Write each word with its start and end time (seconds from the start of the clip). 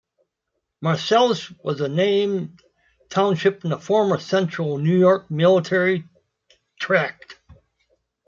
Marcellus 0.81 1.51
was 1.63 1.79
a 1.79 1.87
named 1.87 2.59
township 3.11 3.63
in 3.63 3.69
the 3.69 3.77
former 3.77 4.17
Central 4.17 4.79
New 4.79 4.97
York 4.97 5.29
Military 5.29 6.05
Tract. 6.79 7.39